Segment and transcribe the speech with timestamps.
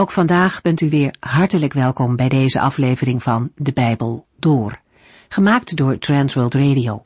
[0.00, 4.80] Ook vandaag bent u weer hartelijk welkom bij deze aflevering van De Bijbel Door,
[5.28, 7.02] gemaakt door Transworld Radio.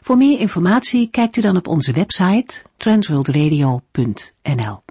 [0.00, 4.82] Voor meer informatie kijkt u dan op onze website transworldradio.nl.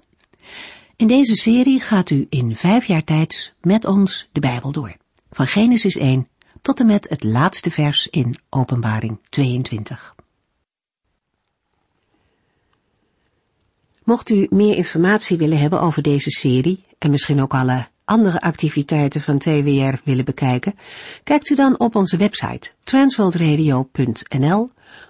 [0.96, 4.96] In deze serie gaat u in vijf jaar tijd met ons de Bijbel door,
[5.30, 6.28] van Genesis 1
[6.62, 10.14] tot en met het laatste vers in Openbaring 22.
[14.04, 19.20] Mocht u meer informatie willen hebben over deze serie en misschien ook alle andere activiteiten
[19.20, 20.74] van TWR willen bekijken,
[21.24, 24.68] kijkt u dan op onze website transworldradio.nl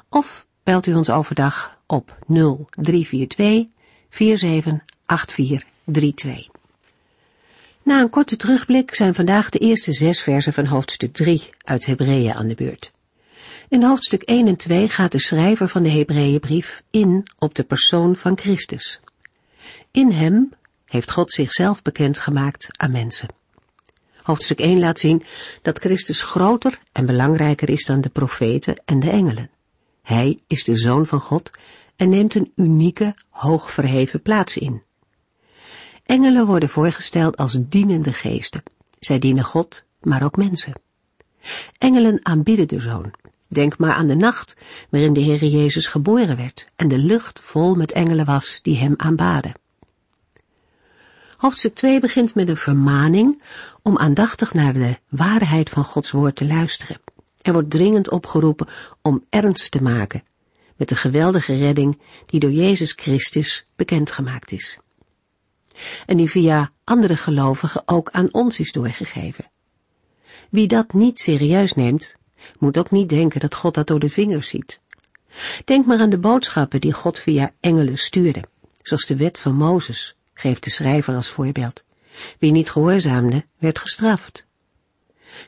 [0.09, 3.67] of belt u ons overdag op 0342
[4.11, 6.48] 478432.
[7.83, 12.33] Na een korte terugblik zijn vandaag de eerste zes versen van hoofdstuk 3 uit Hebreeën
[12.33, 12.93] aan de beurt.
[13.69, 18.17] In hoofdstuk 1 en 2 gaat de schrijver van de Hebreeënbrief in op de persoon
[18.17, 19.01] van Christus.
[19.91, 20.51] In hem
[20.88, 23.28] heeft God zichzelf bekendgemaakt aan mensen.
[24.23, 25.22] Hoofdstuk 1 laat zien
[25.62, 29.50] dat Christus groter en belangrijker is dan de profeten en de engelen.
[30.03, 31.50] Hij is de Zoon van God
[31.97, 34.83] en neemt een unieke, hoog verheven plaats in.
[36.05, 38.62] Engelen worden voorgesteld als dienende geesten.
[38.98, 40.73] Zij dienen God, maar ook mensen.
[41.78, 43.14] Engelen aanbidden de Zoon.
[43.48, 44.56] Denk maar aan de nacht
[44.91, 48.95] waarin de Heere Jezus geboren werd en de lucht vol met engelen was die hem
[48.97, 49.55] aanbaden.
[51.39, 53.42] Hoofdstuk 2 begint met een vermaning
[53.83, 57.00] om aandachtig naar de waarheid van Gods woord te luisteren.
[57.42, 58.69] Er wordt dringend opgeroepen
[59.03, 60.22] om ernst te maken
[60.77, 64.78] met de geweldige redding die door Jezus Christus bekendgemaakt is.
[66.06, 69.50] En die via andere gelovigen ook aan ons is doorgegeven.
[70.50, 72.14] Wie dat niet serieus neemt,
[72.58, 74.80] moet ook niet denken dat God dat door de vingers ziet.
[75.64, 78.45] Denk maar aan de boodschappen die God via engelen stuurde,
[78.83, 81.84] zoals de wet van Mozes, geeft de schrijver als voorbeeld.
[82.39, 84.47] Wie niet gehoorzaamde, werd gestraft.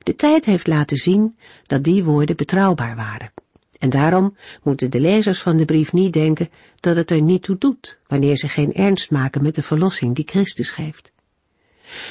[0.02, 3.32] De tijd heeft laten zien dat die woorden betrouwbaar waren.
[3.78, 6.50] En daarom moeten de lezers van de brief niet denken
[6.80, 10.28] dat het er niet toe doet wanneer ze geen ernst maken met de verlossing die
[10.28, 11.12] Christus geeft.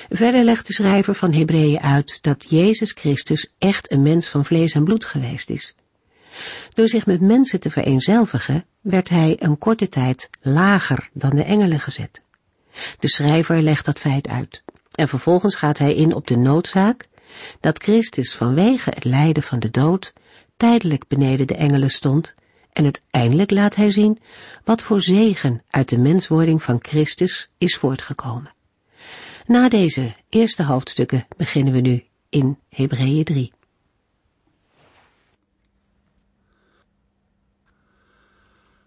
[0.09, 4.73] Verder legt de schrijver van Hebreeën uit dat Jezus Christus echt een mens van vlees
[4.73, 5.75] en bloed geweest is.
[6.73, 11.79] Door zich met mensen te vereenzelvigen, werd hij een korte tijd lager dan de engelen
[11.79, 12.21] gezet.
[12.99, 14.63] De schrijver legt dat feit uit.
[14.91, 17.07] En vervolgens gaat hij in op de noodzaak
[17.59, 20.13] dat Christus vanwege het lijden van de dood
[20.57, 22.35] tijdelijk beneden de engelen stond
[22.73, 24.19] en uiteindelijk laat hij zien
[24.63, 28.53] wat voor zegen uit de menswording van Christus is voortgekomen.
[29.45, 33.53] Na deze eerste hoofdstukken beginnen we nu in Hebreeën 3.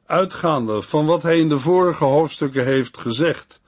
[0.06, 3.60] Uitgaande van wat hij in de vorige hoofdstukken heeft gezegd,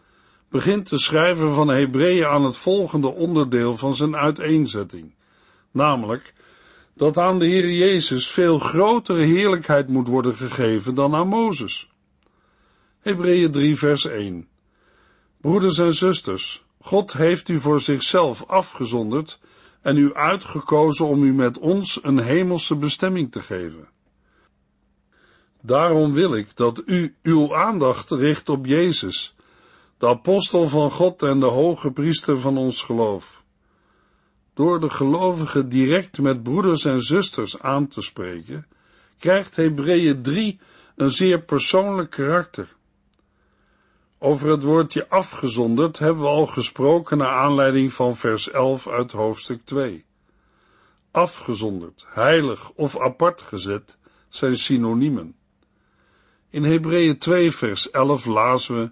[0.55, 5.15] begint de schrijver van Hebreeën aan het volgende onderdeel van zijn uiteenzetting,
[5.71, 6.35] namelijk
[6.95, 11.91] dat aan de Heer Jezus veel grotere heerlijkheid moet worden gegeven dan aan Mozes.
[13.01, 14.49] Hebreeën 3 vers 1
[15.41, 19.39] Broeders en zusters, God heeft u voor zichzelf afgezonderd
[19.83, 23.89] en u uitgekozen om u met ons een hemelse bestemming te geven.
[25.61, 29.34] Daarom wil ik dat u uw aandacht richt op Jezus,
[30.05, 33.43] de apostel van God en de hoge priester van ons geloof.
[34.55, 38.67] Door de gelovigen direct met broeders en zusters aan te spreken,
[39.19, 40.61] krijgt Hebreeën 3
[40.97, 42.75] een zeer persoonlijk karakter.
[44.19, 49.65] Over het woordje afgezonderd hebben we al gesproken naar aanleiding van vers 11 uit hoofdstuk
[49.65, 50.05] 2.
[51.11, 53.99] Afgezonderd, heilig of apart gezet
[54.29, 55.37] zijn synoniemen.
[56.51, 58.91] In Hebreeën 2 vers 11 lazen we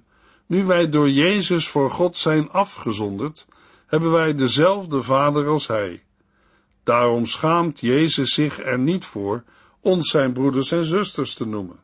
[0.53, 3.47] nu wij door Jezus voor God zijn afgezonderd,
[3.87, 6.03] hebben wij dezelfde Vader als Hij.
[6.83, 9.43] Daarom schaamt Jezus zich er niet voor
[9.81, 11.77] ons zijn broeders en zusters te noemen.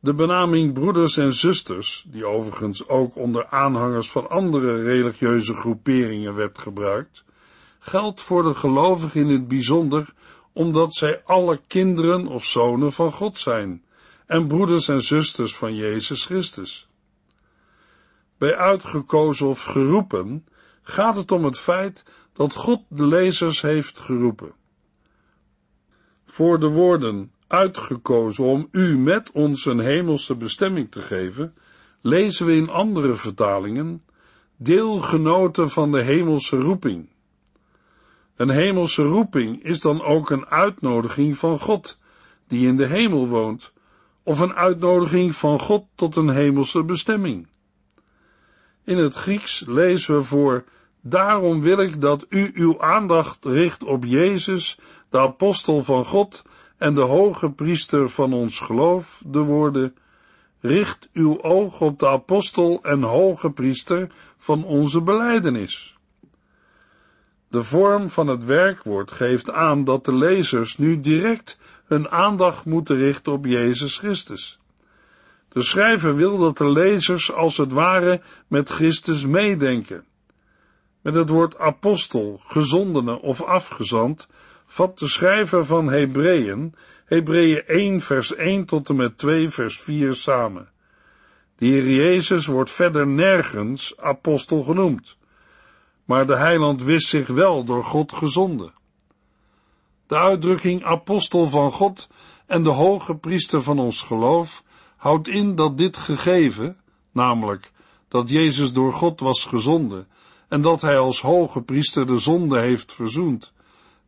[0.00, 6.58] De benaming broeders en zusters, die overigens ook onder aanhangers van andere religieuze groeperingen werd
[6.58, 7.24] gebruikt,
[7.78, 10.12] geldt voor de gelovigen in het bijzonder
[10.52, 13.82] omdat zij alle kinderen of zonen van God zijn
[14.26, 16.88] en broeders en zusters van Jezus Christus.
[18.38, 20.46] Bij uitgekozen of geroepen
[20.82, 24.52] gaat het om het feit dat God de lezers heeft geroepen.
[26.24, 31.54] Voor de woorden uitgekozen om u met ons een hemelse bestemming te geven,
[32.00, 34.02] lezen we in andere vertalingen
[34.56, 37.08] deelgenoten van de hemelse roeping.
[38.36, 41.98] Een hemelse roeping is dan ook een uitnodiging van God,
[42.48, 43.72] die in de hemel woont,
[44.22, 47.46] of een uitnodiging van God tot een hemelse bestemming.
[48.84, 50.64] In het Grieks lezen we voor
[51.00, 54.78] Daarom wil ik dat u uw aandacht richt op Jezus,
[55.10, 56.42] de apostel van God
[56.78, 59.94] en de hoge priester van ons geloof, de woorden
[60.60, 65.96] Richt uw oog op de apostel en hoge priester van onze beleidenis.
[67.48, 72.96] De vorm van het werkwoord geeft aan dat de lezers nu direct hun aandacht moeten
[72.96, 74.58] richten op Jezus Christus.
[75.54, 80.04] De schrijver wil dat de lezers als het ware met Christus meedenken.
[81.02, 84.28] Met het woord apostel, gezondene of afgezand,
[84.66, 86.74] vat de schrijver van Hebreeën,
[87.04, 90.68] Hebreeën 1 vers 1 tot en met 2 vers 4 samen.
[91.56, 95.16] De Heer Jezus wordt verder nergens apostel genoemd,
[96.04, 98.72] maar de heiland wist zich wel door God gezonden.
[100.06, 102.08] De uitdrukking apostel van God
[102.46, 104.63] en de hoge priester van ons geloof
[105.04, 106.76] houdt in dat dit gegeven,
[107.12, 107.72] namelijk
[108.08, 110.08] dat Jezus door God was gezonden
[110.48, 113.52] en dat hij als hoge priester de zonde heeft verzoend,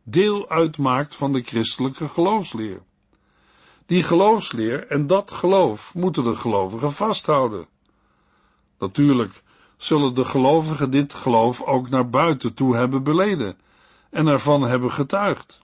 [0.03, 2.81] deel uitmaakt van de christelijke geloofsleer.
[3.85, 7.67] Die geloofsleer en dat geloof moeten de gelovigen vasthouden.
[8.79, 9.43] Natuurlijk
[9.77, 13.57] zullen de gelovigen dit geloof ook naar buiten toe hebben beleden
[14.09, 15.61] en ervan hebben getuigd.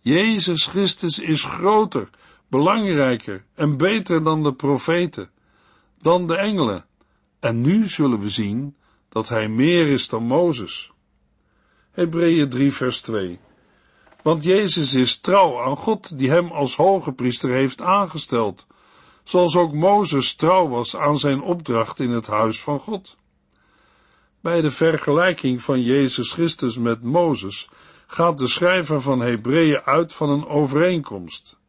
[0.00, 2.10] Jezus Christus is groter,
[2.52, 5.30] belangrijker en beter dan de profeten,
[6.00, 6.84] dan de engelen.
[7.40, 8.76] En nu zullen we zien
[9.08, 10.92] dat hij meer is dan Mozes.
[11.90, 13.40] Hebreeën 3 vers 2
[14.22, 18.66] Want Jezus is trouw aan God die hem als hoge priester heeft aangesteld,
[19.24, 23.16] zoals ook Mozes trouw was aan zijn opdracht in het huis van God.
[24.40, 27.68] Bij de vergelijking van Jezus Christus met Mozes
[28.06, 31.60] gaat de schrijver van Hebreeën uit van een overeenkomst.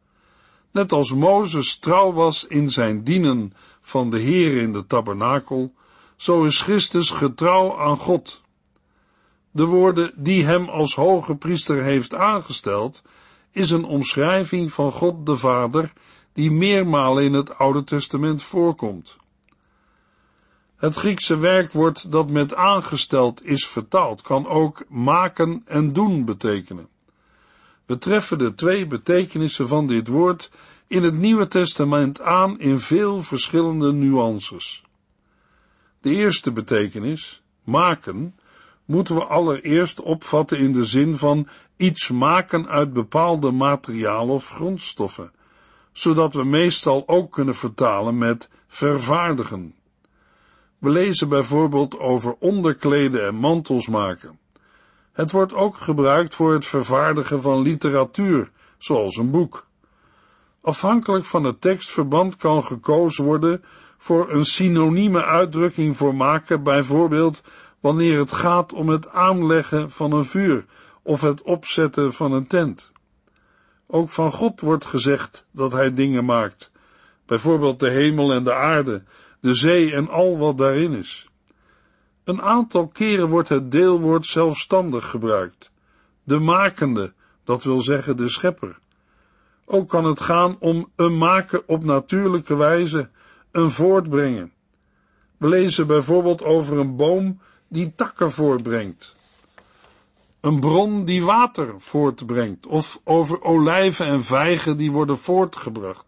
[0.74, 5.74] Net als Mozes trouw was in zijn dienen van de Heer in de tabernakel,
[6.16, 8.40] zo is Christus getrouw aan God.
[9.50, 13.02] De woorden die hem als hoge priester heeft aangesteld,
[13.50, 15.92] is een omschrijving van God de Vader,
[16.32, 19.16] die meermalen in het Oude Testament voorkomt.
[20.76, 26.88] Het Griekse werkwoord dat met aangesteld is vertaald, kan ook maken en doen betekenen.
[27.86, 30.50] We treffen de twee betekenissen van dit woord
[30.86, 34.82] in het Nieuwe Testament aan in veel verschillende nuances.
[36.00, 38.34] De eerste betekenis, maken,
[38.84, 45.32] moeten we allereerst opvatten in de zin van iets maken uit bepaalde materialen of grondstoffen,
[45.92, 49.74] zodat we meestal ook kunnen vertalen met vervaardigen.
[50.78, 54.38] We lezen bijvoorbeeld over onderkleden en mantels maken.
[55.14, 59.66] Het wordt ook gebruikt voor het vervaardigen van literatuur, zoals een boek.
[60.60, 63.64] Afhankelijk van het tekstverband kan gekozen worden
[63.98, 67.42] voor een synonieme uitdrukking voor maken, bijvoorbeeld
[67.80, 70.64] wanneer het gaat om het aanleggen van een vuur
[71.02, 72.92] of het opzetten van een tent.
[73.86, 76.70] Ook van God wordt gezegd dat hij dingen maakt,
[77.26, 79.02] bijvoorbeeld de hemel en de aarde,
[79.40, 81.28] de zee en al wat daarin is.
[82.24, 85.70] Een aantal keren wordt het deelwoord zelfstandig gebruikt.
[86.22, 87.12] De makende,
[87.44, 88.78] dat wil zeggen de schepper.
[89.64, 93.08] Ook kan het gaan om een maken op natuurlijke wijze,
[93.50, 94.52] een voortbrengen.
[95.36, 99.14] We lezen bijvoorbeeld over een boom die takken voortbrengt.
[100.40, 106.04] Een bron die water voortbrengt, of over olijven en vijgen die worden voortgebracht.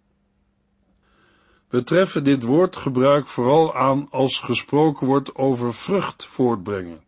[1.76, 7.02] We treffen dit woordgebruik vooral aan als gesproken wordt over vrucht voortbrengen,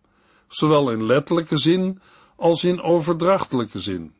[0.48, 2.00] zowel in letterlijke zin
[2.36, 4.12] als in overdrachtelijke zin.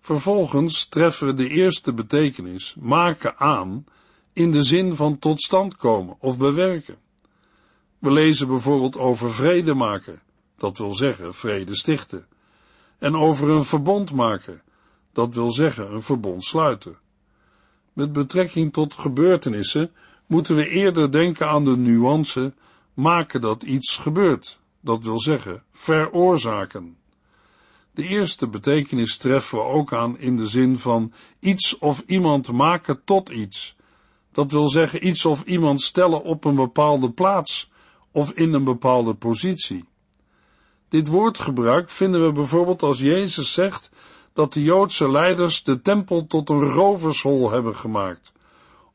[0.00, 3.84] Vervolgens treffen we de eerste betekenis, maken aan,
[4.32, 6.96] in de zin van tot stand komen of bewerken.
[7.98, 10.22] We lezen bijvoorbeeld over vrede maken,
[10.56, 12.26] dat wil zeggen vrede stichten,
[12.98, 14.62] en over een verbond maken,
[15.12, 16.98] dat wil zeggen een verbond sluiten.
[17.92, 19.90] Met betrekking tot gebeurtenissen
[20.26, 22.52] moeten we eerder denken aan de nuance
[22.94, 26.96] maken dat iets gebeurt, dat wil zeggen veroorzaken.
[27.94, 33.00] De eerste betekenis treffen we ook aan in de zin van iets of iemand maken
[33.04, 33.76] tot iets.
[34.32, 37.70] Dat wil zeggen iets of iemand stellen op een bepaalde plaats
[38.12, 39.84] of in een bepaalde positie.
[40.88, 43.90] Dit woordgebruik vinden we bijvoorbeeld als Jezus zegt
[44.32, 48.32] dat de Joodse leiders de tempel tot een rovershol hebben gemaakt,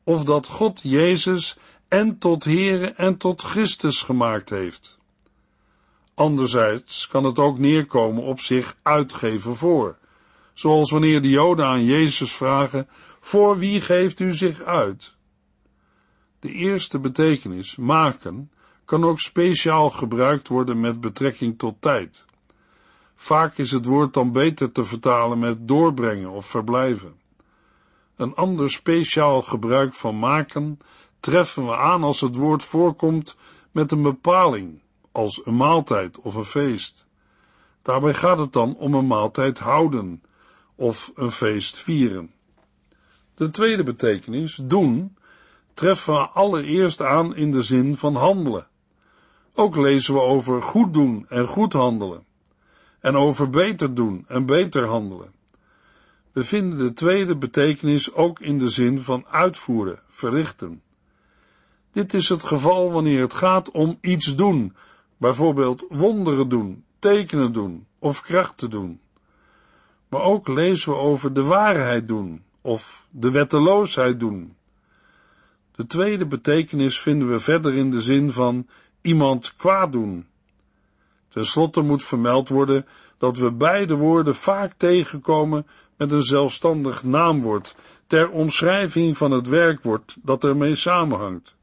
[0.04, 1.56] of dat God Jezus
[1.88, 4.98] en tot Here en tot Christus gemaakt heeft.
[6.14, 9.98] Anderzijds kan het ook neerkomen op zich uitgeven voor,
[10.54, 12.88] zoals wanneer de Joden aan Jezus vragen,
[13.20, 15.14] voor wie geeft u zich uit?
[16.40, 18.50] De eerste betekenis, maken,
[18.84, 22.25] kan ook speciaal gebruikt worden met betrekking tot tijd.
[23.16, 27.14] Vaak is het woord dan beter te vertalen met doorbrengen of verblijven.
[28.16, 30.78] Een ander speciaal gebruik van maken
[31.20, 33.36] treffen we aan als het woord voorkomt
[33.70, 34.80] met een bepaling,
[35.12, 37.06] als een maaltijd of een feest.
[37.82, 40.22] Daarbij gaat het dan om een maaltijd houden
[40.74, 42.30] of een feest vieren.
[43.34, 45.16] De tweede betekenis, doen,
[45.74, 48.66] treffen we allereerst aan in de zin van handelen.
[49.54, 52.24] Ook lezen we over goed doen en goed handelen.
[53.06, 55.32] En over beter doen en beter handelen.
[56.32, 60.82] We vinden de tweede betekenis ook in de zin van uitvoeren, verrichten.
[61.92, 64.76] Dit is het geval wanneer het gaat om iets doen,
[65.16, 69.00] bijvoorbeeld wonderen doen, tekenen doen of krachten doen.
[70.08, 74.56] Maar ook lezen we over de waarheid doen of de wetteloosheid doen.
[75.74, 78.66] De tweede betekenis vinden we verder in de zin van
[79.00, 80.26] iemand kwaad doen.
[81.36, 82.86] Ten slotte moet vermeld worden
[83.18, 85.66] dat we beide woorden vaak tegenkomen
[85.96, 87.74] met een zelfstandig naamwoord
[88.06, 91.54] ter omschrijving van het werkwoord dat ermee samenhangt.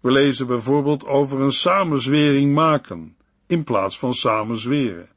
[0.00, 5.08] We lezen bijvoorbeeld over een samenzwering maken in plaats van samenzweren,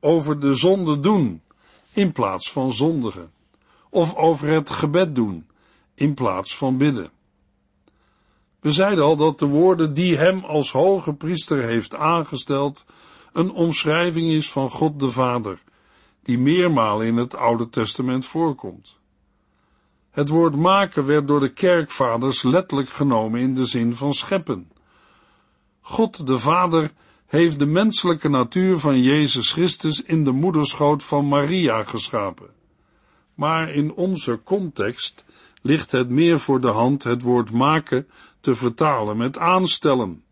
[0.00, 1.42] over de zonde doen
[1.92, 3.30] in plaats van zondigen,
[3.90, 5.46] of over het gebed doen
[5.94, 7.10] in plaats van bidden.
[8.60, 12.84] We zeiden al dat de woorden die hem als hoge priester heeft aangesteld
[13.32, 15.62] een omschrijving is van God de Vader,
[16.22, 18.98] die meermalen in het Oude Testament voorkomt.
[20.10, 24.70] Het woord maken werd door de kerkvaders letterlijk genomen in de zin van scheppen.
[25.80, 26.92] God de Vader
[27.26, 32.50] heeft de menselijke natuur van Jezus Christus in de moederschoot van Maria geschapen.
[33.34, 35.24] Maar in onze context
[35.62, 38.08] ligt het meer voor de hand het woord maken
[38.46, 40.24] te vertalen met aanstellen.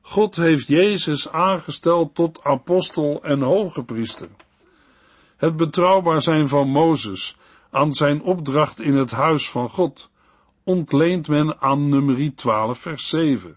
[0.00, 4.28] God heeft Jezus aangesteld tot apostel en hoge priester.
[5.36, 7.36] Het betrouwbaar zijn van Mozes
[7.70, 10.10] aan zijn opdracht in het huis van God
[10.64, 13.56] ontleent men aan nummer 12 vers 7.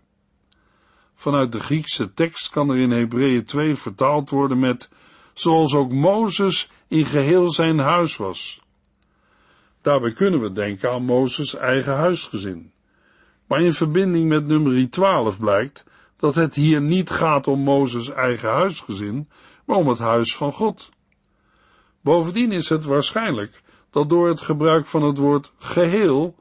[1.15, 4.89] Vanuit de Griekse tekst kan er in Hebreeën 2 vertaald worden met
[5.33, 8.61] zoals ook Mozes in geheel zijn huis was.
[9.81, 12.73] Daarbij kunnen we denken aan Mozes eigen huisgezin.
[13.47, 15.85] Maar in verbinding met nummer 12 blijkt
[16.17, 19.29] dat het hier niet gaat om Mozes eigen huisgezin,
[19.65, 20.89] maar om het huis van God.
[22.01, 26.35] Bovendien is het waarschijnlijk dat door het gebruik van het woord geheel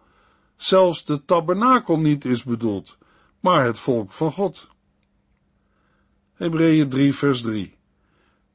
[0.56, 2.96] zelfs de tabernakel niet is bedoeld,
[3.40, 4.68] maar het volk van God.
[6.34, 7.76] Hebreeën 3 vers 3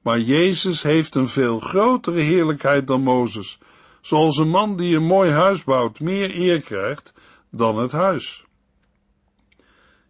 [0.01, 3.59] Maar Jezus heeft een veel grotere heerlijkheid dan Mozes,
[4.01, 7.13] zoals een man die een mooi huis bouwt meer eer krijgt
[7.49, 8.45] dan het huis.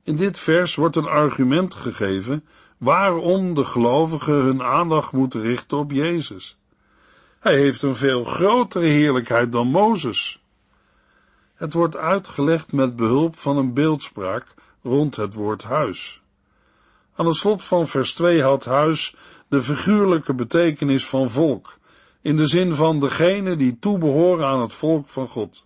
[0.04, 2.46] In dit vers wordt een argument gegeven
[2.78, 6.58] waarom de gelovigen hun aandacht moeten richten op Jezus.
[7.40, 10.44] Hij heeft een veel grotere heerlijkheid dan Mozes.
[11.56, 16.22] Het wordt uitgelegd met behulp van een beeldspraak rond het woord huis.
[17.16, 19.16] Aan het slot van vers 2 had huis
[19.48, 21.78] de figuurlijke betekenis van volk,
[22.22, 25.66] in de zin van degene die toebehoren aan het volk van God.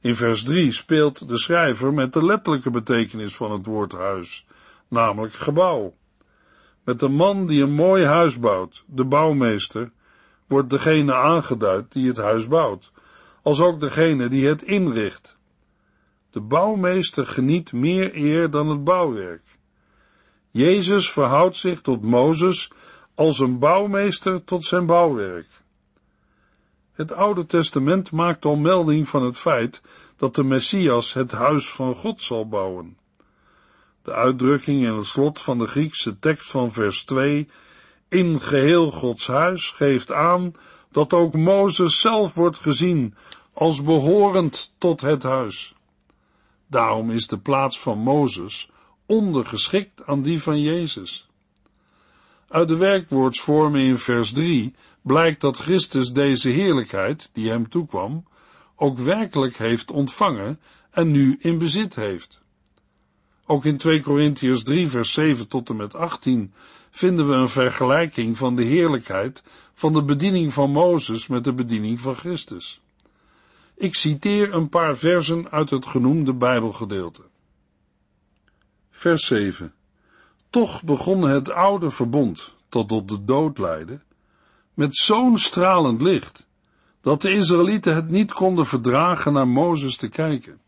[0.00, 4.46] In vers 3 speelt de schrijver met de letterlijke betekenis van het woord huis,
[4.88, 5.94] namelijk gebouw.
[6.84, 9.90] Met de man die een mooi huis bouwt, de bouwmeester,
[10.46, 12.92] wordt degene aangeduid die het huis bouwt,
[13.42, 15.36] als ook degene die het inricht.
[16.30, 19.42] De bouwmeester geniet meer eer dan het bouwwerk.
[20.50, 22.70] Jezus verhoudt zich tot Mozes
[23.14, 25.48] als een bouwmeester tot zijn bouwwerk.
[26.98, 29.82] Het Oude Testament maakt al melding van het feit
[30.16, 32.96] dat de Messias het huis van God zal bouwen.
[34.02, 37.48] De uitdrukking in het slot van de Griekse tekst van vers 2
[38.08, 40.52] in geheel Gods huis geeft aan
[40.90, 43.14] dat ook Mozes zelf wordt gezien
[43.52, 45.74] als behorend tot het huis.
[46.66, 48.70] Daarom is de plaats van Mozes
[49.06, 51.28] ondergeschikt aan die van Jezus.
[52.48, 54.74] Uit de werkwoordsvormen in vers 3
[55.08, 58.24] blijkt dat Christus deze heerlijkheid, die hem toekwam,
[58.76, 60.60] ook werkelijk heeft ontvangen
[60.90, 62.40] en nu in bezit heeft.
[63.46, 66.52] Ook in 2 Korintiërs 3 vers 7 tot en met 18
[66.90, 69.42] vinden we een vergelijking van de heerlijkheid
[69.74, 72.80] van de bediening van Mozes met de bediening van Christus.
[73.74, 77.22] Ik citeer een paar versen uit het genoemde Bijbelgedeelte.
[78.90, 79.72] Vers 7.
[80.50, 84.00] Toch begon het oude verbond, tot de dood leidde,
[84.78, 86.46] met zo'n stralend licht,
[87.00, 90.60] dat de Israëlieten het niet konden verdragen naar Mozes te kijken.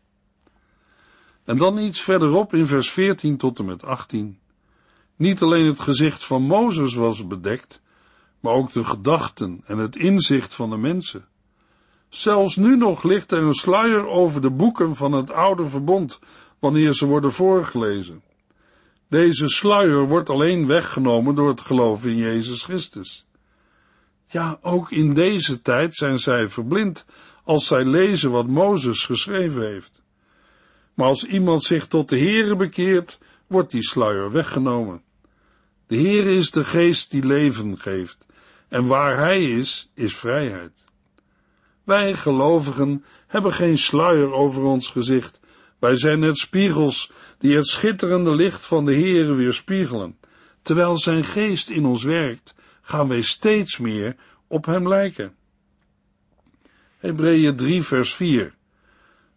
[1.43, 4.39] En dan iets verderop in vers 14 tot en met 18.
[5.15, 7.81] Niet alleen het gezicht van Mozes was bedekt,
[8.39, 11.27] maar ook de gedachten en het inzicht van de mensen.
[12.09, 16.19] Zelfs nu nog ligt er een sluier over de boeken van het oude verbond,
[16.59, 18.23] wanneer ze worden voorgelezen.
[19.09, 23.25] Deze sluier wordt alleen weggenomen door het geloof in Jezus Christus.
[24.31, 27.05] Ja, ook in deze tijd zijn zij verblind
[27.43, 30.01] als zij lezen wat Mozes geschreven heeft.
[30.93, 35.01] Maar als iemand zich tot de Heere bekeert, wordt die sluier weggenomen.
[35.87, 38.25] De Heere is de geest die leven geeft,
[38.67, 40.85] en waar Hij is, is vrijheid.
[41.83, 45.39] Wij gelovigen hebben geen sluier over ons gezicht.
[45.79, 50.17] Wij zijn net spiegels die het schitterende licht van de Heere weerspiegelen.
[50.61, 52.53] Terwijl zijn geest in ons werkt,
[52.91, 54.15] gaan wij steeds meer
[54.47, 55.35] op hem lijken.
[56.97, 58.55] Hebreeën 3 vers 4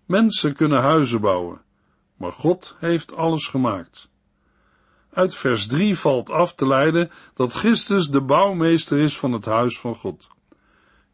[0.04, 1.62] Mensen kunnen huizen bouwen,
[2.16, 4.08] maar God heeft alles gemaakt.
[5.10, 9.78] Uit vers 3 valt af te leiden dat Christus de bouwmeester is van het huis
[9.78, 10.28] van God.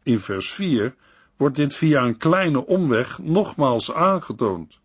[0.03, 0.95] In vers 4
[1.37, 4.79] wordt dit via een kleine omweg nogmaals aangetoond.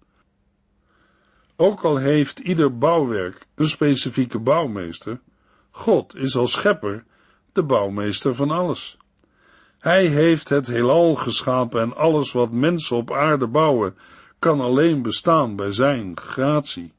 [1.56, 5.20] Ook al heeft ieder bouwwerk een specifieke bouwmeester,
[5.70, 7.04] God is als schepper
[7.56, 8.96] de bouwmeester van alles.
[9.78, 13.96] Hij heeft het heelal geschapen en alles wat mensen op aarde bouwen,
[14.38, 16.92] kan alleen bestaan bij zijn gratie.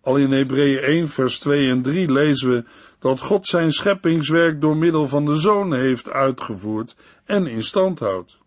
[0.00, 2.64] Al in Hebreeën 1 vers 2 en 3 lezen we
[2.98, 8.38] dat God zijn scheppingswerk door middel van de Zoon heeft uitgevoerd en in stand houdt.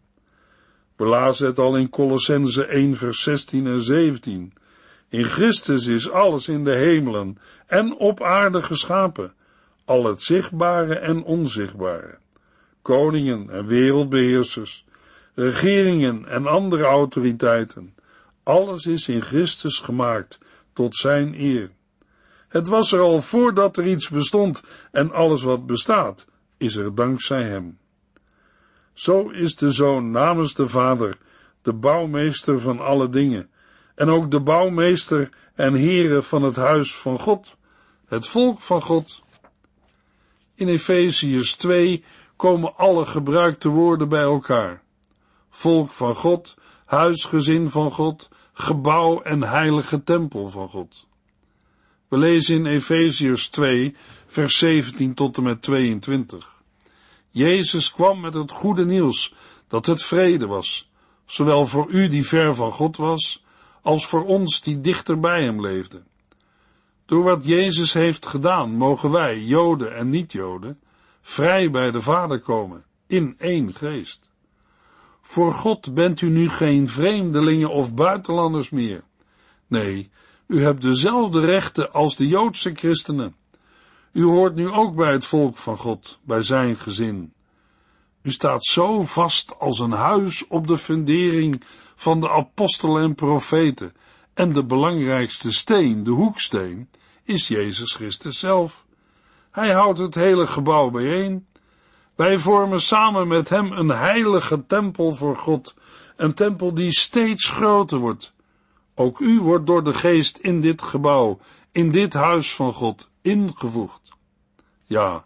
[0.98, 4.54] Lazen het al in Colossense 1 vers 16 en 17.
[5.10, 9.34] In Christus is alles in de hemelen en op aarde geschapen,
[9.86, 12.18] al het zichtbare en onzichtbare.
[12.82, 14.86] Koningen en wereldbeheersers,
[15.34, 17.96] regeringen en andere autoriteiten.
[18.44, 20.40] Alles is in Christus gemaakt
[20.74, 21.72] tot zijn eer.
[22.48, 27.44] Het was er al voordat er iets bestond en alles wat bestaat is er dankzij
[27.44, 27.78] hem.
[28.94, 31.18] Zo is de Zoon namens de Vader
[31.62, 33.50] de bouwmeester van alle dingen
[33.96, 37.56] en ook de bouwmeester en heren van het huis van God,
[38.06, 39.23] het volk van God.
[40.56, 42.04] In Efeziërs 2
[42.36, 44.84] komen alle gebruikte woorden bij elkaar.
[45.50, 51.08] Volk van God, huisgezin van God, gebouw en heilige tempel van God.
[52.08, 53.96] We lezen in Efeziërs 2,
[54.28, 56.62] vers 17 tot en met 22.
[57.30, 59.34] Jezus kwam met het goede nieuws
[59.68, 60.92] dat het vrede was,
[61.26, 63.44] zowel voor u die ver van God was,
[63.82, 66.08] als voor ons die dichter bij hem leefden.
[67.14, 70.80] Door wat Jezus heeft gedaan, mogen wij, Joden en niet-Joden,
[71.22, 74.30] vrij bij de Vader komen, in één geest.
[75.22, 79.04] Voor God bent u nu geen vreemdelingen of buitenlanders meer.
[79.68, 80.10] Nee,
[80.48, 83.36] u hebt dezelfde rechten als de Joodse christenen.
[84.12, 87.34] U hoort nu ook bij het volk van God, bij zijn gezin.
[88.22, 91.64] U staat zo vast als een huis op de fundering
[91.96, 93.94] van de apostelen en profeten,
[94.34, 96.90] en de belangrijkste steen, de hoeksteen,
[97.24, 98.86] is Jezus Christus zelf.
[99.52, 101.48] Hij houdt het hele gebouw bijeen.
[102.16, 105.76] Wij vormen samen met hem een heilige tempel voor God,
[106.16, 108.34] een tempel die steeds groter wordt.
[108.96, 111.40] Ook u wordt door de geest in dit gebouw,
[111.72, 114.12] in dit huis van God, ingevoegd.
[114.84, 115.26] Ja,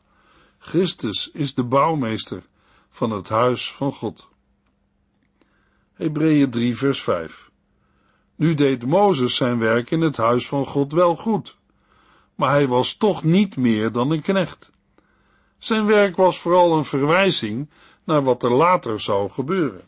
[0.58, 2.44] Christus is de bouwmeester
[2.90, 4.28] van het huis van God.
[5.94, 7.52] Hebreeën 3 vers 5
[8.36, 11.57] Nu deed Mozes zijn werk in het huis van God wel goed,
[12.38, 14.72] maar hij was toch niet meer dan een knecht.
[15.58, 17.70] Zijn werk was vooral een verwijzing
[18.04, 19.88] naar wat er later zou gebeuren.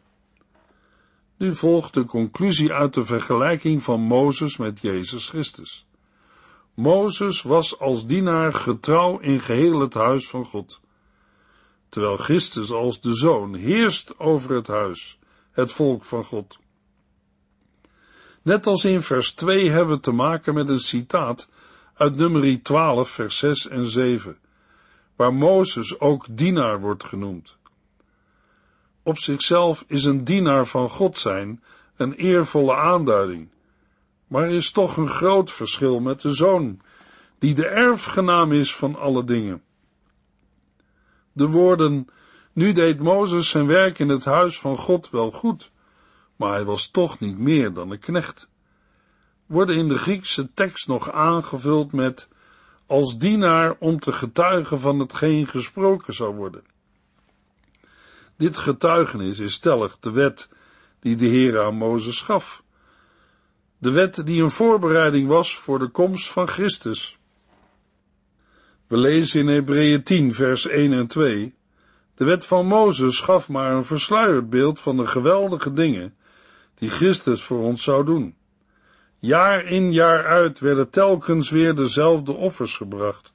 [1.38, 5.86] Nu volgt de conclusie uit de vergelijking van Mozes met Jezus Christus.
[6.74, 10.80] Mozes was als dienaar getrouw in geheel het huis van God,
[11.90, 15.20] terwijl Christus als de zoon heerst over het huis,
[15.52, 16.60] het volk van God.
[18.42, 21.50] Net als in vers 2 hebben we te maken met een citaat
[22.00, 24.38] uit nummer 12, vers 6 en 7,
[25.16, 27.58] waar Mozes ook dienaar wordt genoemd.
[29.04, 31.64] Op zichzelf is een dienaar van God zijn
[31.96, 33.50] een eervolle aanduiding,
[34.28, 36.82] maar er is toch een groot verschil met de zoon,
[37.40, 39.64] die de erfgenaam is van alle dingen.
[41.32, 42.08] De woorden,
[42.54, 45.72] nu deed Mozes zijn werk in het huis van God wel goed,
[46.36, 48.50] maar hij was toch niet meer dan een knecht,
[49.50, 52.28] worden in de Griekse tekst nog aangevuld met
[52.86, 56.64] als dienaar om te getuigen van hetgeen gesproken zou worden.
[58.38, 60.50] Dit getuigenis is stellig de wet
[61.00, 62.64] die de Heer aan Mozes gaf.
[63.78, 67.18] De wet die een voorbereiding was voor de komst van Christus.
[68.88, 71.56] We lezen in Hebreeën 10 vers 1 en 2
[72.16, 76.16] de wet van Mozes gaf maar een versluierd beeld van de geweldige dingen
[76.76, 78.36] die Christus voor ons zou doen.
[79.20, 83.34] Jaar in jaar uit werden telkens weer dezelfde offers gebracht,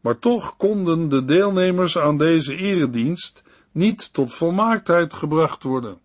[0.00, 5.98] maar toch konden de deelnemers aan deze eredienst niet tot volmaaktheid gebracht worden.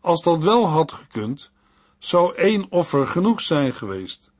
[0.00, 1.50] Als dat wel had gekund,
[1.98, 4.32] zou één offer genoeg zijn geweest.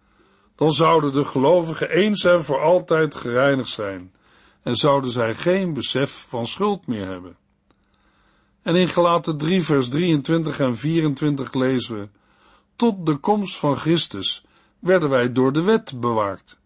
[0.57, 4.12] Dan zouden de gelovigen eens en voor altijd gereinigd zijn
[4.62, 7.37] en zouden zij geen besef van schuld meer hebben.
[8.62, 12.09] En in Gelaten 3 vers 23 en 24 lezen we,
[12.77, 14.45] tot de komst van Christus
[14.79, 16.59] werden wij door de wet bewaakt.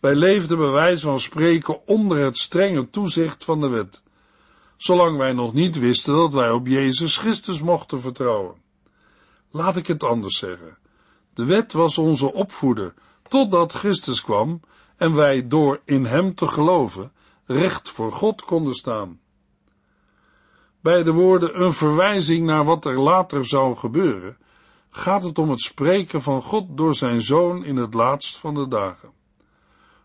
[0.00, 4.02] Wij leefden bij wijze van spreken onder het strenge toezicht van de wet,
[4.76, 8.54] zolang wij nog niet wisten dat wij op Jezus Christus mochten vertrouwen.
[9.50, 10.78] Laat ik het anders zeggen.
[11.34, 12.94] De wet was onze opvoeder,
[13.28, 14.60] totdat Christus kwam
[14.96, 17.12] en wij door in Hem te geloven
[17.46, 19.20] recht voor God konden staan.
[20.80, 24.36] Bij de woorden een verwijzing naar wat er later zou gebeuren,
[24.96, 28.68] gaat het om het spreken van God door zijn zoon in het laatst van de
[28.68, 29.10] dagen.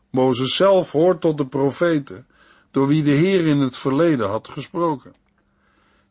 [0.09, 2.27] Mozes zelf hoort tot de profeten,
[2.71, 5.13] door wie de Heer in het verleden had gesproken.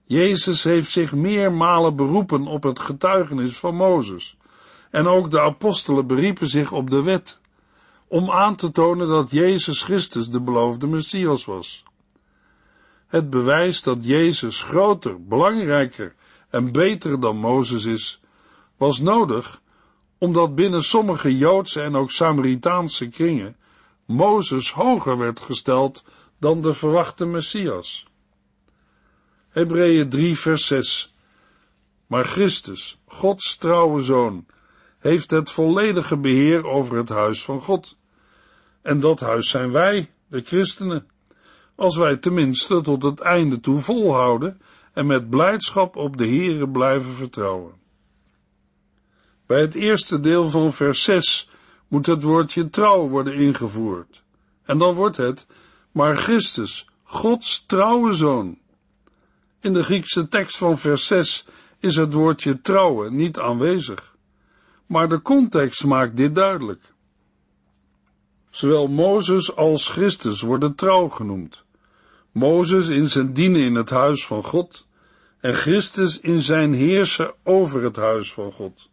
[0.04, 4.36] Jezus heeft zich meermalen beroepen op het getuigenis van Mozes,
[4.90, 7.40] en ook de apostelen beriepen zich op de wet
[8.08, 11.84] om aan te tonen dat Jezus Christus de beloofde Messias was.
[13.06, 16.14] Het bewijs dat Jezus groter, belangrijker
[16.50, 18.20] en beter dan Mozes is,
[18.80, 19.60] was nodig
[20.18, 23.56] omdat binnen sommige Joodse en ook Samaritaanse kringen
[24.04, 26.04] Mozes hoger werd gesteld
[26.38, 28.06] dan de verwachte Messias.
[29.48, 31.14] Hebreeën 3 vers 6
[32.06, 34.46] Maar Christus, Gods trouwe Zoon,
[34.98, 37.96] heeft het volledige beheer over het huis van God.
[38.82, 41.08] En dat huis zijn wij, de christenen,
[41.74, 44.60] als wij tenminste tot het einde toe volhouden
[44.92, 47.79] en met blijdschap op de Here blijven vertrouwen.
[49.50, 51.48] Bij het eerste deel van vers 6
[51.88, 54.22] moet het woordje trouw worden ingevoerd.
[54.62, 55.46] En dan wordt het,
[55.90, 58.58] maar Christus, Gods trouwe zoon.
[59.60, 61.46] In de Griekse tekst van vers 6
[61.78, 64.16] is het woordje trouwen niet aanwezig.
[64.86, 66.82] Maar de context maakt dit duidelijk.
[68.50, 71.62] Zowel Mozes als Christus worden trouw genoemd.
[72.32, 74.86] Mozes in zijn dienen in het huis van God
[75.40, 78.89] en Christus in zijn heersen over het huis van God.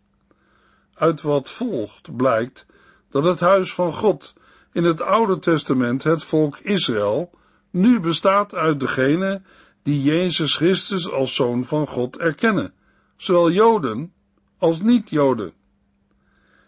[0.97, 2.65] Uit wat volgt blijkt
[3.10, 4.33] dat het huis van God
[4.71, 7.29] in het Oude Testament, het volk Israël,
[7.69, 9.45] nu bestaat uit degenen
[9.83, 12.73] die Jezus Christus als Zoon van God erkennen,
[13.15, 14.13] zowel Joden
[14.57, 15.53] als niet-Joden.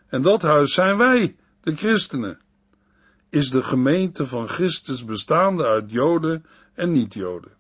[0.08, 2.40] En dat huis zijn wij, de christenen
[3.30, 7.52] is de gemeente van Christus bestaande uit Joden en niet-Joden.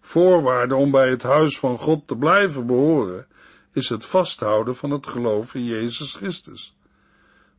[0.00, 3.26] Voorwaarde om bij het huis van God te blijven behoren
[3.78, 6.76] is het vasthouden van het geloof in Jezus Christus.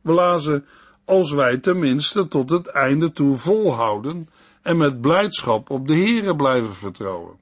[0.00, 0.66] We lazen,
[1.04, 4.28] als wij tenminste tot het einde toe volhouden
[4.62, 7.38] en met blijdschap op de Here blijven vertrouwen.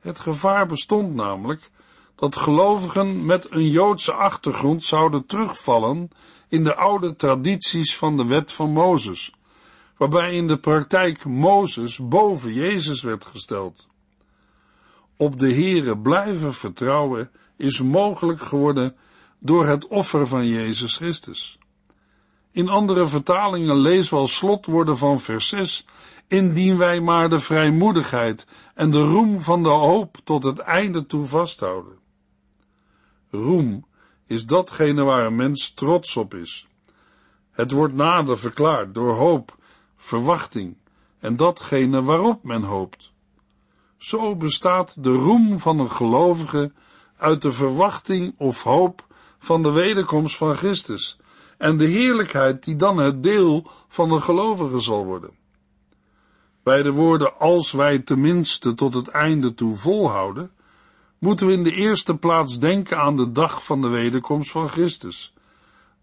[0.00, 1.70] Het gevaar bestond namelijk
[2.14, 6.10] dat gelovigen met een Joodse achtergrond zouden terugvallen
[6.48, 9.34] in de oude tradities van de wet van Mozes,
[9.96, 13.88] waarbij in de praktijk Mozes boven Jezus werd gesteld.
[15.16, 18.96] Op de Here blijven vertrouwen is mogelijk geworden
[19.38, 21.58] door het offer van Jezus Christus.
[22.50, 25.86] In andere vertalingen lezen we als slotwoorden van vers 6,
[26.28, 31.26] indien wij maar de vrijmoedigheid en de roem van de hoop tot het einde toe
[31.26, 31.98] vasthouden.
[33.30, 33.84] Roem
[34.26, 36.66] is datgene waar een mens trots op is.
[37.50, 39.56] Het wordt nader verklaard door hoop,
[39.96, 40.76] verwachting
[41.18, 43.12] en datgene waarop men hoopt.
[43.96, 46.72] Zo bestaat de roem van een gelovige
[47.16, 49.06] uit de verwachting of hoop
[49.38, 51.18] van de wederkomst van Christus
[51.58, 55.30] en de heerlijkheid die dan het deel van de gelovige zal worden.
[56.62, 60.50] Bij de woorden als wij tenminste tot het einde toe volhouden,
[61.18, 65.34] moeten we in de eerste plaats denken aan de dag van de wederkomst van Christus,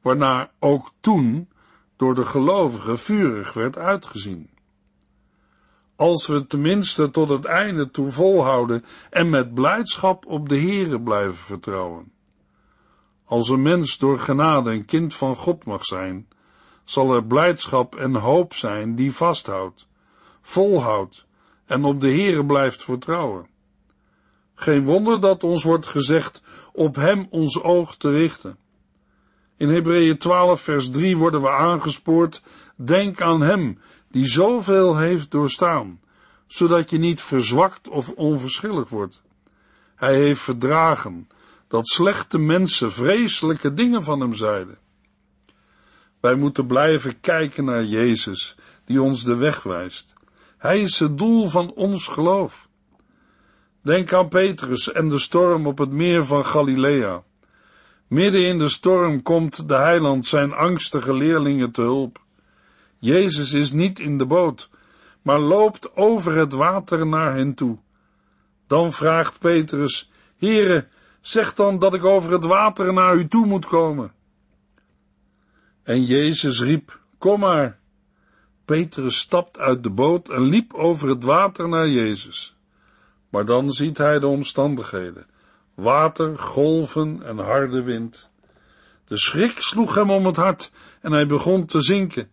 [0.02, 1.50] waarna ook toen
[1.98, 4.51] door de gelovigen vurig werd uitgezien.
[6.02, 11.36] Als we tenminste tot het einde toe volhouden en met blijdschap op de Here blijven
[11.36, 12.12] vertrouwen.
[13.26, 16.28] Als een mens door genade een kind van God mag zijn,
[16.84, 19.88] zal er blijdschap en hoop zijn die vasthoudt,
[20.42, 21.26] volhoudt
[21.66, 23.48] en op de Here blijft vertrouwen.
[24.56, 26.42] Geen wonder dat ons wordt gezegd
[26.74, 28.58] op hem ons oog te richten.
[29.58, 32.42] In Hebreeën 12 vers 3 worden we aangespoord,
[32.76, 33.78] denk aan hem
[34.12, 36.00] die zoveel heeft doorstaan,
[36.48, 39.22] zodat je niet verzwakt of onverschillig wordt.
[39.96, 41.28] Hij heeft verdragen
[41.68, 44.78] dat slechte mensen vreselijke dingen van hem zeiden.
[46.20, 50.14] Wij moeten blijven kijken naar Jezus, die ons de weg wijst.
[50.58, 52.70] Hij is het doel van ons geloof.
[53.82, 57.24] Denk aan Petrus en de storm op het meer van Galilea.
[58.08, 62.20] Midden in de storm komt de heiland zijn angstige leerlingen te hulp.
[63.02, 64.70] Jezus is niet in de boot,
[65.22, 67.78] maar loopt over het water naar hen toe.
[68.68, 70.88] Dan vraagt Petrus, Heere,
[71.22, 74.12] zeg dan dat ik over het water naar u toe moet komen.
[75.84, 77.80] En Jezus riep, kom maar.
[78.66, 82.56] Petrus stapt uit de boot en liep over het water naar Jezus.
[83.30, 85.26] Maar dan ziet hij de omstandigheden.
[85.74, 88.30] Water, golven en harde wind.
[89.06, 92.32] De schrik sloeg hem om het hart en hij begon te zinken.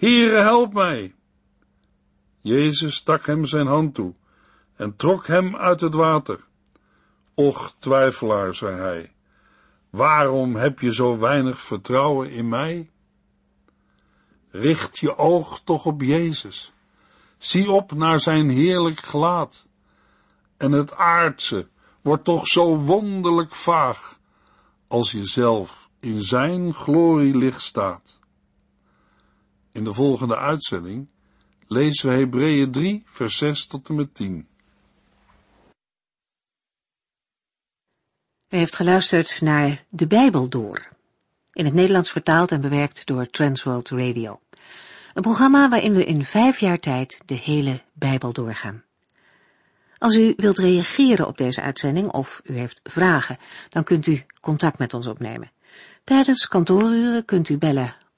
[0.00, 1.14] Heere, help mij!
[2.40, 4.14] Jezus stak hem zijn hand toe
[4.76, 6.40] en trok hem uit het water.
[7.34, 9.12] Och, twijfelaar, zei hij,
[9.90, 12.90] waarom heb je zo weinig vertrouwen in mij?
[14.50, 16.72] Richt je oog toch op Jezus.
[17.38, 19.66] Zie op naar zijn heerlijk gelaat.
[20.56, 21.68] En het aardse
[22.02, 24.18] wordt toch zo wonderlijk vaag
[24.88, 28.19] als je zelf in zijn glorielicht staat.
[29.72, 31.08] In de volgende uitzending
[31.66, 34.48] lezen we Hebreeën 3, vers 6 tot en met 10.
[38.48, 40.88] U heeft geluisterd naar De Bijbel Door,
[41.52, 44.40] in het Nederlands vertaald en bewerkt door Transworld Radio.
[45.14, 48.84] Een programma waarin we in vijf jaar tijd de hele Bijbel doorgaan.
[49.98, 54.78] Als u wilt reageren op deze uitzending of u heeft vragen, dan kunt u contact
[54.78, 55.50] met ons opnemen.
[56.04, 57.96] Tijdens kantooruren kunt u bellen